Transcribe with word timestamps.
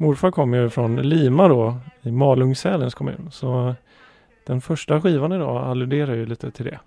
morfar 0.00 0.30
kommer 0.30 0.58
ju 0.58 0.70
från 0.70 0.96
Lima 1.02 1.48
då 1.48 1.76
i 2.02 2.10
Malungsälens 2.10 2.94
kommun. 2.94 3.28
Så 3.32 3.74
den 4.46 4.60
första 4.60 5.00
skivan 5.00 5.32
idag 5.32 5.56
alluderar 5.66 6.14
ju 6.14 6.26
lite 6.26 6.50
till 6.50 6.64
det. 6.64 6.80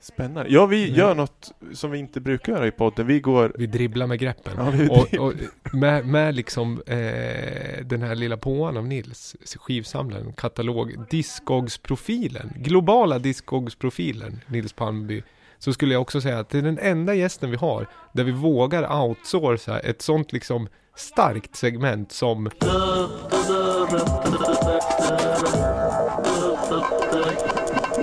Spännande. 0.00 0.50
Ja, 0.50 0.66
vi 0.66 0.84
Mm. 0.84 0.98
gör 0.98 1.14
något 1.14 1.52
som 1.72 1.90
vi 1.90 1.98
inte 1.98 2.20
brukar 2.20 2.52
göra 2.52 2.66
i 2.66 2.70
podden. 2.70 3.06
Vi 3.06 3.20
går... 3.20 3.52
Vi 3.58 3.66
dribblar 3.66 4.06
med 4.06 4.18
greppen. 4.18 4.52
Ja, 4.56 4.70
vi 4.70 4.88
Och, 4.88 5.26
och 5.26 5.32
med, 5.72 6.06
med 6.06 6.34
liksom 6.34 6.82
eh, 6.86 7.84
den 7.84 8.02
här 8.02 8.14
lilla 8.14 8.36
påan 8.36 8.76
av 8.76 8.86
Nils, 8.86 9.36
skivsamlaren, 9.60 10.32
katalog, 10.32 10.94
Discogs-profilen, 11.10 12.52
globala 12.56 13.18
Discogs-profilen, 13.18 14.40
Nils 14.46 14.72
Palmby, 14.72 15.22
så 15.64 15.72
skulle 15.72 15.92
jag 15.92 16.02
också 16.02 16.20
säga 16.20 16.38
att 16.38 16.48
det 16.48 16.58
är 16.58 16.62
den 16.62 16.78
enda 16.78 17.14
gästen 17.14 17.50
vi 17.50 17.56
har 17.56 17.86
där 18.12 18.24
vi 18.24 18.32
vågar 18.32 19.02
outsourca 19.02 19.78
ett 19.78 20.02
sånt 20.02 20.32
liksom 20.32 20.68
starkt 20.94 21.56
segment 21.56 22.12
som 22.12 22.50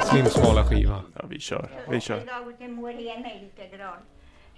Slimsmala 0.04 0.66
skiva. 0.70 1.02
Ja, 1.16 1.26
vi 1.30 1.40
kör. 1.40 1.70
Vi 1.90 2.00
kör. 2.02 2.20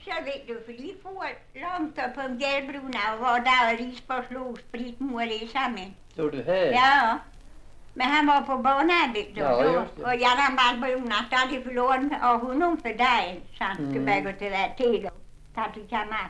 Så 0.05 0.23
vet 0.25 0.47
du, 0.47 0.61
för 0.65 0.73
de 0.73 0.95
får 1.03 1.27
långt 1.53 1.97
upp 1.97 2.15
på 2.15 2.43
Gällbrona 2.43 3.13
och 3.13 3.19
var 3.19 3.39
där 3.39 3.73
och 3.73 3.79
risbarslog 3.79 4.59
sprit 4.59 4.99
Moré 4.99 5.47
sammen. 5.47 5.93
Står 6.13 6.31
du 6.31 6.43
här? 6.43 6.71
Ja. 6.71 7.19
Men 7.93 8.07
han 8.07 8.27
var 8.27 8.41
på. 9.33 9.39
Ja, 9.39 9.63
då. 9.63 9.85
det. 9.95 10.03
Och 10.03 10.15
jag 10.15 10.29
hade 10.29 10.41
bruna 10.81 11.15
hade 11.31 11.61
förlån 11.61 12.15
av 12.21 12.41
honom 12.47 12.77
för 12.77 12.93
dagen. 12.93 13.41
Så 13.57 13.63
han 13.63 13.75
skulle 13.75 14.11
Mm. 14.11 14.23
gå 14.23 14.31
till 14.31 14.53
till 14.77 15.05
och 15.05 15.21
ta 15.55 15.65
till 15.73 15.87
kammaren. 15.89 16.29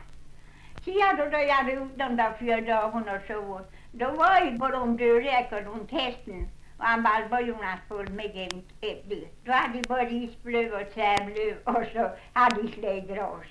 Så 0.85 0.91
jag 0.91 1.17
då, 1.17 1.25
då 1.25 1.37
jag 1.37 1.55
gjort 1.73 1.97
de 1.97 2.15
där 2.15 2.33
fyra 2.39 2.61
dagarna 2.61 3.11
och 3.13 3.21
så. 3.27 3.61
Då 3.91 4.11
var 4.11 4.41
ju 4.45 4.51
bara 4.57 4.71
de 4.71 4.97
dörräckor 4.97 5.61
runt 5.61 5.91
hästen. 5.91 6.47
Och 6.77 6.85
han 6.85 7.03
bara 7.29 7.41
Jonas 7.41 7.79
full 7.87 8.09
med 8.09 8.25
ett 8.25 8.65
äpple. 8.81 9.27
Då 9.45 9.51
hade 9.51 9.73
de 9.73 9.87
bara 9.87 10.05
risblöv 10.05 10.73
och 10.73 10.93
träblöv 10.93 11.55
och 11.63 11.83
så 11.93 12.09
hade 12.33 12.61
de 12.61 12.67
släggras. 12.67 13.45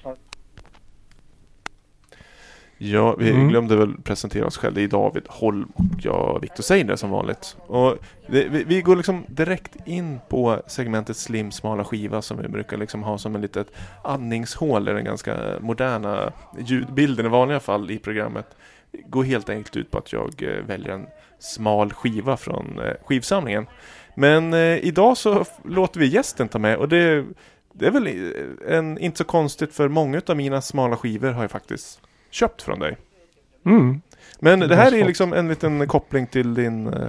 Ja, 2.82 3.14
vi 3.18 3.30
Mm. 3.30 3.48
glömde 3.48 3.76
väl 3.76 3.94
presentera 4.04 4.46
oss 4.46 4.56
själva. 4.58 4.74
Det 4.74 4.82
är 4.82 4.88
David 4.88 5.22
Holm 5.28 5.72
och 5.74 5.84
jag, 6.02 6.38
Viktor 6.42 6.62
Seiner 6.62 6.96
som 6.96 7.10
vanligt. 7.10 7.56
Och 7.66 7.96
det, 8.26 8.44
vi, 8.48 8.64
vi 8.64 8.82
går 8.82 8.96
liksom 8.96 9.24
direkt 9.28 9.76
in 9.86 10.18
på 10.28 10.62
segmentet 10.66 11.16
slim, 11.16 11.50
smala 11.52 11.84
skiva 11.84 12.22
som 12.22 12.38
vi 12.42 12.48
brukar 12.48 12.76
liksom 12.76 13.02
ha 13.02 13.18
som 13.18 13.34
en 13.34 13.40
litet 13.40 13.66
andningshål 14.04 14.88
i 14.88 14.92
den 14.92 15.04
ganska 15.04 15.36
moderna 15.60 16.32
ljudbilden 16.58 17.26
i 17.26 17.28
vanliga 17.28 17.60
fall 17.60 17.90
i 17.90 17.98
programmet. 17.98 18.46
Går 19.06 19.24
helt 19.24 19.48
enkelt 19.48 19.76
ut 19.76 19.90
på 19.90 19.98
att 19.98 20.12
jag 20.12 20.42
eh, 20.42 20.64
väljer 20.66 20.92
en 20.92 21.06
smal 21.38 21.92
skiva 21.92 22.36
från 22.36 22.78
eh, 22.84 22.94
skivsamlingen. 23.04 23.66
Men 24.14 24.52
eh, 24.54 24.78
idag 24.78 25.16
så 25.16 25.44
låter 25.64 26.00
vi 26.00 26.06
gästen 26.06 26.48
ta 26.48 26.58
med 26.58 26.76
och 26.76 26.88
det, 26.88 27.24
det 27.72 27.86
är 27.86 27.90
väl 27.90 28.06
eh, 28.06 28.76
en, 28.76 28.98
inte 28.98 29.18
så 29.18 29.24
konstigt 29.24 29.74
för 29.74 29.88
många 29.88 30.20
av 30.26 30.36
mina 30.36 30.60
smala 30.60 30.96
skivor 30.96 31.30
har 31.30 31.42
jag 31.42 31.50
faktiskt 31.50 32.00
köpt 32.30 32.62
från 32.62 32.78
dig. 32.78 32.96
Mm. 33.66 34.00
Men 34.38 34.60
Det 34.60 34.66
det 34.66 34.76
här 34.76 34.92
är 34.94 34.98
fått. 34.98 35.06
liksom 35.08 35.32
en 35.32 35.48
liten 35.48 35.88
koppling 35.88 36.26
till 36.26 36.54
din 36.54 36.86
eh, 36.86 37.08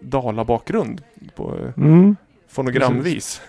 Dala-bakgrund 0.00 1.02
på 1.34 1.54
eh, 1.56 1.72
Mm. 1.84 2.16
fonogramvis. 2.48 3.42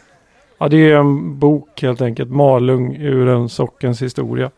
Ja, 0.57 0.67
det 0.67 0.77
är 0.91 0.95
en 0.95 1.39
bok 1.39 1.81
helt 1.81 2.01
enkelt. 2.01 2.29
Malung 2.29 2.95
ur 2.95 3.27
en 3.27 3.49
sockens 3.49 4.01
historia. 4.01 4.51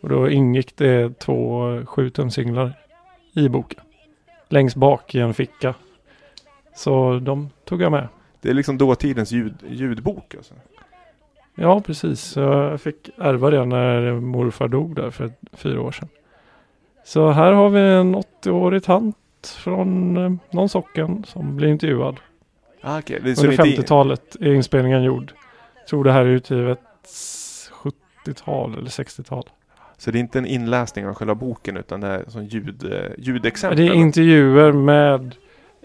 Och 0.00 0.08
då 0.08 0.30
ingick 0.30 0.76
det 0.76 1.18
två 1.18 1.60
7-tum-singlar 1.80 2.72
i 3.32 3.48
boken. 3.48 3.80
Längst 4.48 4.76
bak 4.76 5.14
i 5.14 5.20
en 5.20 5.34
ficka. 5.34 5.74
Så 6.76 7.18
de 7.18 7.50
tog 7.64 7.82
jag 7.82 7.92
med. 7.92 8.08
Det 8.40 8.50
är 8.50 8.54
liksom 8.54 8.78
dåtidens 8.78 9.32
ljud, 9.32 9.54
ljudbok 9.68 10.34
alltså. 10.34 10.54
Ja, 11.58 11.80
precis. 11.80 12.36
Jag 12.36 12.80
fick 12.80 13.10
ärva 13.18 13.50
det 13.50 13.64
när 13.64 14.12
morfar 14.20 14.68
dog 14.68 14.94
där 14.94 15.10
för 15.10 15.30
fyra 15.52 15.80
år 15.80 15.92
sedan. 15.92 16.08
Så 17.04 17.30
här 17.30 17.52
har 17.52 17.68
vi 17.68 17.80
en 17.80 18.16
80-årig 18.16 18.82
tant 18.84 19.16
från 19.42 20.16
eh, 20.16 20.32
någon 20.50 20.68
socken 20.68 21.24
som 21.24 21.56
blir 21.56 21.68
intervjuad. 21.68 22.16
Ah, 22.82 22.98
okay. 22.98 23.18
det 23.18 23.38
Under 23.38 23.56
det 23.56 23.68
inte 23.68 23.82
50-talet 23.82 24.36
är 24.40 24.52
inspelningen 24.52 25.02
gjord. 25.02 25.32
Jag 25.78 25.86
tror 25.86 26.04
det 26.04 26.12
här 26.12 26.20
är 26.20 26.30
utgivet 26.30 26.80
70-tal 28.24 28.78
eller 28.78 28.90
60-tal. 28.90 29.48
Så 29.98 30.10
det 30.10 30.18
är 30.18 30.20
inte 30.20 30.38
en 30.38 30.46
inläsning 30.46 31.06
av 31.06 31.14
själva 31.14 31.34
boken 31.34 31.76
utan 31.76 32.00
det 32.00 32.06
är 32.06 32.24
som 32.28 32.44
ljud, 32.44 32.92
eh, 32.92 33.10
ljudexempel. 33.18 33.78
Det 33.78 33.92
är 33.92 33.94
intervjuer 33.94 34.72
med 34.72 35.34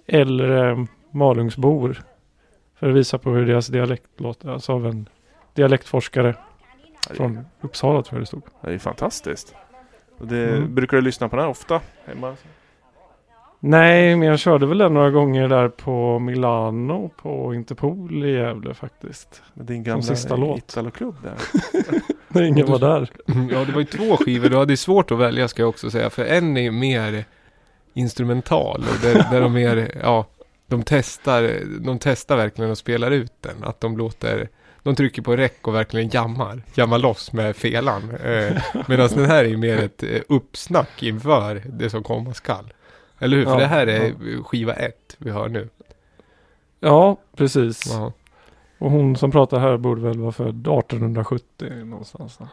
äldre 0.08 0.88
Malungsbor. 1.12 2.04
För 2.80 2.90
att 2.90 2.96
visa 2.96 3.18
på 3.18 3.30
hur 3.30 3.46
deras 3.46 3.68
dialekt 3.68 4.10
låter. 4.18 4.50
Alltså 4.50 4.74
av 4.74 4.88
en 4.88 5.10
dialektforskare 5.54 6.36
från 7.10 7.46
Uppsala 7.62 8.04
tror 8.04 8.16
jag 8.18 8.22
det 8.22 8.26
stod. 8.26 8.44
Det 8.62 8.74
är 8.74 8.78
fantastiskt. 8.78 9.56
Det, 10.22 10.50
Mm. 10.50 10.76
Brukar 10.76 10.98
du 10.98 11.04
lyssna 11.04 11.30
på 11.30 11.36
den 11.36 11.44
här 11.46 11.50
ofta? 11.52 11.82
Hemma? 12.06 12.36
Nej, 13.60 14.16
men 14.16 14.28
jag 14.28 14.40
körde 14.40 14.66
väl 14.66 14.78
den 14.78 14.94
några 14.94 15.10
gånger 15.10 15.48
där 15.48 15.70
på 15.70 16.20
Milano 16.20 17.10
på 17.18 17.54
Interpol 17.54 18.26
i 18.26 18.32
Gävle 18.32 18.74
faktiskt. 18.74 19.42
Med 19.54 19.66
din 19.66 19.84
gamla 19.84 20.04
sista 20.04 20.36
låt. 20.36 20.58
Italoklubb 20.58 21.16
där. 21.24 21.36
När 22.28 22.42
ingen 22.44 22.68
var 22.68 22.80
där. 22.80 23.10
Ja, 23.52 23.66
det 23.66 23.72
var 23.72 23.80
ju 23.80 23.86
två 23.86 24.18
skivor. 24.18 24.50
Du 24.50 24.58
hade 24.58 24.78
svårt 24.78 25.12
att 25.12 25.18
välja 25.20 25.48
ska 25.48 25.62
jag 25.62 25.70
också 25.70 25.92
säga. 25.92 26.10
För 26.10 26.26
en 26.26 26.58
är 26.58 26.72
mer 26.72 27.26
instrumental. 27.94 28.80
Och 28.90 29.02
där, 29.02 29.26
där 29.32 29.42
de 29.42 29.54
mer, 29.54 29.98
ja, 30.04 30.26
de 30.68 30.84
testar, 30.86 31.52
de 31.80 32.00
testar 32.00 32.38
verkligen 32.38 32.72
och 32.72 32.78
spelar 32.78 33.12
ut 33.12 33.34
den. 33.42 33.64
Att 33.64 33.82
de 33.82 33.98
låter, 33.98 34.50
de 34.84 34.96
trycker 34.96 35.22
på 35.22 35.36
räck 35.36 35.68
och 35.68 35.76
verkligen 35.76 36.10
jammar. 36.10 36.64
Jammar 36.76 36.98
loss 36.98 37.34
med 37.34 37.56
felan. 37.56 38.12
Eh, 38.24 38.64
Medan 38.88 39.10
den 39.10 39.26
här 39.26 39.46
är 39.46 39.58
mer 39.58 39.78
ett 39.78 40.04
eh, 40.04 40.22
uppsnack 40.30 41.04
inför 41.04 41.62
det 41.66 41.90
som 41.90 42.04
komma 42.04 42.34
skall. 42.34 42.74
Eller 43.20 43.38
hur? 43.38 43.44
För 43.44 43.52
Ja, 43.52 43.60
det 43.60 43.66
här 43.66 43.88
är 43.88 44.14
skiva 44.44 44.74
ett 44.74 45.16
vi 45.18 45.32
hör 45.32 45.50
nu. 45.50 45.70
Ja, 46.80 47.18
precis. 47.36 47.82
Ja. 47.94 48.14
Och 48.78 48.92
hon 48.92 49.16
som 49.16 49.32
pratar 49.32 49.60
här 49.60 49.78
borde 49.78 50.02
väl 50.02 50.20
vara 50.20 50.32
född 50.32 50.68
1870 50.68 51.70
någonstans. 51.86 52.38
Då. 52.38 52.48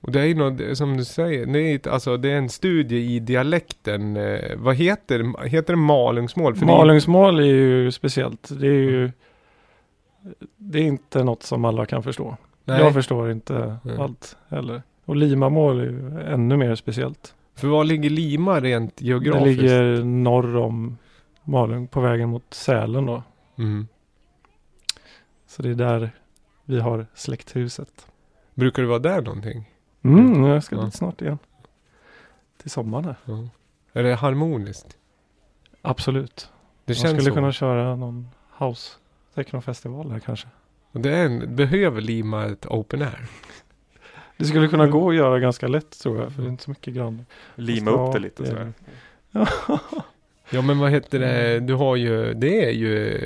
Och 0.00 0.12
det 0.12 0.20
är 0.20 0.24
ju 0.24 0.34
något, 0.34 0.78
som 0.78 0.96
du 0.96 1.04
säger, 1.04 1.46
det 1.46 1.60
är, 1.60 1.88
alltså, 1.88 2.16
det 2.16 2.30
är 2.30 2.36
en 2.36 2.48
studie 2.48 3.14
i 3.14 3.18
dialekten. 3.18 4.16
Eh, 4.16 4.56
vad 4.56 4.76
heter, 4.76 5.46
heter 5.46 5.72
det 5.72 5.76
malungsmål? 5.76 6.54
För 6.54 6.60
det 6.60 6.72
Malungsmål 6.72 7.40
är 7.40 7.44
ju 7.44 7.92
speciellt. 7.92 8.48
Det 8.60 8.66
är 8.66 8.70
ju 8.72 9.10
det 10.56 10.78
är 10.78 10.82
inte 10.82 11.24
något 11.24 11.42
som 11.42 11.64
alla 11.64 11.86
kan 11.86 12.02
förstå. 12.02 12.36
Nej. 12.64 12.80
Jag 12.80 12.94
förstår 12.94 13.30
inte 13.30 13.78
Nej. 13.82 13.98
allt 13.98 14.36
heller. 14.48 14.82
Och 15.04 15.16
limamål 15.16 15.80
är 15.80 15.84
ju 15.84 16.20
ännu 16.20 16.56
mer 16.56 16.74
speciellt. 16.74 17.34
För 17.54 17.68
var 17.68 17.84
ligger 17.84 18.10
Lima 18.10 18.60
rent 18.60 18.96
Det 18.96 19.04
geografiskt? 19.04 19.62
ligger 19.62 20.04
norr 20.04 20.56
om 20.56 20.98
Malung 21.44 21.86
på 21.88 22.00
vägen 22.00 22.28
mot 22.28 22.54
Sälen 22.54 23.06
då. 23.06 23.22
Mm. 23.58 23.88
Så 25.46 25.62
det 25.62 25.70
är 25.70 25.74
där 25.74 26.10
vi 26.64 26.80
har 26.80 27.06
släkthuset. 27.14 28.06
Brukar 28.54 28.82
det 28.82 28.88
vara 28.88 28.98
där 28.98 29.22
någonting? 29.22 29.70
Mm, 30.02 30.44
jag 30.44 30.64
ska 30.64 30.76
Ja. 30.76 30.82
dit 30.82 30.94
snart 30.94 31.22
igen. 31.22 31.38
Till 32.62 32.70
sommaren 32.70 33.04
här. 33.04 33.16
Ja. 33.24 33.48
Är 33.92 34.02
det 34.02 34.14
harmoniskt? 34.14 34.96
Absolut. 35.82 36.50
Det 36.84 36.90
Man 36.90 36.94
känns 36.94 37.10
skulle 37.10 37.30
så. 37.30 37.34
kunna 37.34 37.52
köra 37.52 37.96
någon 37.96 38.28
house 38.58 38.90
technofestival 39.44 40.10
här 40.10 40.18
kanske. 40.18 40.48
Det 40.92 41.14
en, 41.16 41.56
behöver 41.56 42.00
Lima 42.00 42.46
ett 42.46 42.66
open 42.66 43.02
air? 43.02 43.26
Det 44.36 44.44
skulle 44.44 44.68
kunna 44.68 44.86
gå 44.86 45.10
att 45.10 45.16
göra 45.16 45.38
ganska 45.38 45.68
lätt 45.68 46.00
tror 46.02 46.18
jag. 46.20 46.32
För 46.32 46.42
det 46.42 46.48
är 46.48 46.50
inte 46.50 46.62
så 46.64 46.70
mycket 46.70 46.94
grannar. 46.94 47.24
Lima 47.54 47.90
upp 47.90 48.12
det 48.12 48.18
lite 48.18 48.46
sådär. 48.46 48.72
det. 49.30 49.46
Ja 50.52 50.62
men 50.62 50.78
vad 50.78 50.90
heter 50.90 51.18
det? 51.18 51.60
Du 51.60 51.74
har 51.74 51.96
ju, 51.96 52.34
det 52.34 52.64
är 52.64 52.70
ju, 52.70 53.20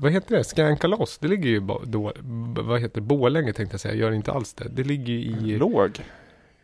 vad 0.00 0.12
heter 0.12 0.36
det? 0.36 0.44
Skankalos. 0.44 1.18
Det 1.18 1.28
ligger 1.28 1.48
ju 1.50 1.60
då, 1.84 2.12
vad 2.62 2.80
heter 2.80 2.94
det? 2.94 3.06
Borlänge 3.06 3.52
tänkte 3.52 3.74
jag 3.74 3.80
säga. 3.80 3.94
Gör 3.94 4.12
inte 4.12 4.32
alls 4.32 4.54
det. 4.54 4.68
Det 4.68 4.84
ligger 4.84 5.12
ju 5.12 5.20
i, 5.20 5.58
Låg. 5.58 5.90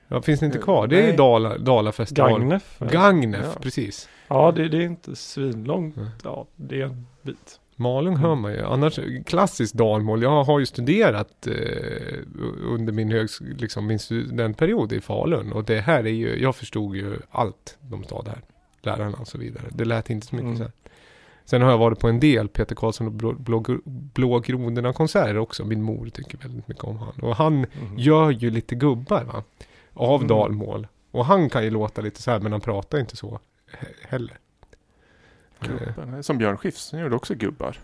ja 0.08 0.23
finns 0.23 0.40
det 0.40 0.46
inte 0.46 0.58
kvar? 0.58 0.87
Det 0.87 1.02
är 1.02 1.11
ju. 1.11 1.17
Dala, 1.17 1.58
Dalafestival. 1.58 2.31
Gagnef. 2.40 2.82
eller? 2.82 2.93
Gagnef, 2.93 3.46
Ja. 3.55 3.61
precis. 3.62 4.08
Ja, 4.28 4.52
det, 4.56 4.69
det 4.69 4.76
är 4.76 4.82
inte 4.87 5.17
svinlångt. 5.17 5.96
Mm. 5.96 6.08
Ja, 6.25 6.46
det 6.56 6.81
är 6.81 6.85
en 6.85 7.06
bit. 7.23 7.61
Malung 7.77 8.17
hör 8.17 8.35
man 8.35 8.53
ju. 8.53 8.65
Annars, 8.65 8.99
klassiskt 9.27 9.75
dalmål. 9.75 10.23
Jag 10.23 10.45
har 10.45 10.59
ju 10.61 10.67
studerat 10.67 11.47
eh, 11.47 12.19
under 12.63 12.93
min, 12.93 13.11
högs, 13.13 13.41
liksom, 13.41 13.87
min 13.87 13.99
studentperiod 13.99 14.93
i 14.93 15.01
Falun. 15.01 15.53
Och 15.53 15.65
det 15.65 15.81
här 15.81 16.05
är 16.05 16.11
ju, 16.11 16.43
jag 16.43 16.57
förstod 16.57 16.97
ju 16.97 17.17
allt 17.31 17.79
de 17.81 18.05
sa 18.05 18.23
där. 18.23 18.41
Lärarna 18.83 19.17
och 19.21 19.29
så 19.29 19.39
vidare. 19.39 19.65
Det 19.73 19.85
lät 19.85 20.11
inte 20.11 20.27
så 20.27 20.35
mycket 20.37 20.47
Mm. 20.47 20.57
så 20.57 20.63
här. 20.63 20.73
Sen 21.45 21.63
har 21.63 21.71
jag 21.71 21.79
varit 21.79 21.99
på 21.99 22.09
en 22.09 22.21
del 22.21 22.49
Peter 22.49 22.75
Karlsson 22.75 23.07
och 23.07 23.13
Blå, 23.13 23.33
Blå, 23.33 23.65
Blå 23.85 24.43
konserter 24.93 25.39
också. 25.39 25.65
Min 25.65 25.83
mor 25.83 26.09
tycker 26.09 26.39
väldigt 26.39 26.69
mycket 26.69 26.85
om 26.85 26.99
han. 26.99 27.13
Och 27.23 27.37
han 27.37 27.67
gör 27.97 28.31
ju 28.31 28.51
lite 28.51 28.75
gubbar 28.75 29.25
va. 29.25 29.43
Av 29.95 30.15
Mm. 30.21 30.29
dalmål. 30.29 30.87
Och 31.11 31.25
han 31.27 31.51
kan 31.51 31.65
ju 31.65 31.71
låta 31.71 32.01
lite 32.01 32.23
så 32.23 32.31
här 32.31 32.41
men 32.41 32.53
han 32.53 32.61
pratar 32.61 32.99
inte 33.01 33.17
så. 33.17 33.39
he- 33.73 33.87
heller. 34.09 34.39
Gubben. 35.69 36.23
Som 36.23 36.38
Björn 36.38 36.56
Skifs, 36.56 36.93
han 36.93 37.00
gjorde 37.00 37.17
också 37.17 37.35
gubbar. 37.35 37.76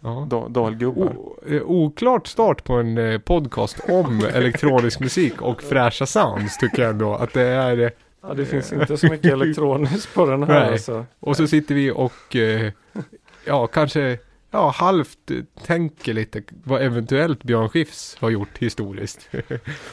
ja. 0.00 0.26
Da, 0.30 0.48
dalgubbar. 0.48 1.04
O, 1.06 1.36
eh, 1.48 1.62
oklart 1.62 2.26
start 2.26 2.64
på 2.64 2.72
en 2.74 2.98
eh, 2.98 3.18
podcast 3.18 3.80
om 3.88 4.24
elektronisk 4.34 5.00
musik 5.00 5.42
och 5.42 5.62
fräscha 5.62 6.06
sounds 6.06 6.58
tycker 6.58 6.82
jag 6.82 6.90
ändå 6.90 7.14
att 7.14 7.32
det 7.32 7.42
är. 7.42 7.78
eh, 7.78 7.90
Ja, 8.26 8.34
det 8.34 8.46
finns 8.46 8.72
inte 8.72 8.96
så 8.96 9.06
mycket 9.06 9.32
elektroniskt 9.32 10.14
på 10.14 10.26
den 10.26 10.42
här 10.42 10.60
Nej. 10.60 10.72
alltså. 10.72 11.06
Och 11.20 11.36
så 11.36 11.46
sitter 11.46 11.74
vi 11.74 11.90
och 11.90 12.36
ja, 13.44 13.66
kanske 13.66 14.18
ja, 14.50 14.70
halvt 14.70 15.30
tänker 15.64 16.12
lite 16.14 16.42
vad 16.64 16.82
eventuellt 16.82 17.42
Björn 17.42 17.68
Skifs 17.68 18.16
har 18.20 18.30
gjort 18.30 18.58
historiskt. 18.58 19.28